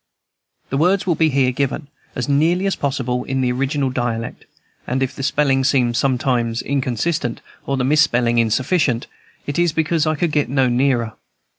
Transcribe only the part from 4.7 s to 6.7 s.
and if the spelling seems sometimes